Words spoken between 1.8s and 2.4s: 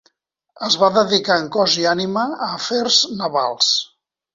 i ànima